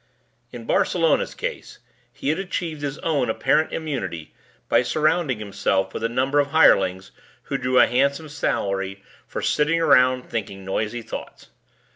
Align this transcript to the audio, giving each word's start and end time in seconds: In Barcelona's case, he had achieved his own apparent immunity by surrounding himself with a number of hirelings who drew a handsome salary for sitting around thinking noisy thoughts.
In 0.51 0.65
Barcelona's 0.65 1.35
case, 1.35 1.77
he 2.11 2.29
had 2.29 2.39
achieved 2.39 2.81
his 2.81 2.97
own 3.05 3.29
apparent 3.29 3.71
immunity 3.71 4.33
by 4.67 4.81
surrounding 4.81 5.37
himself 5.37 5.93
with 5.93 6.03
a 6.03 6.09
number 6.09 6.39
of 6.39 6.47
hirelings 6.47 7.11
who 7.43 7.57
drew 7.59 7.77
a 7.77 7.85
handsome 7.85 8.27
salary 8.29 9.03
for 9.27 9.43
sitting 9.43 9.79
around 9.79 10.23
thinking 10.23 10.65
noisy 10.65 11.03
thoughts. 11.03 11.49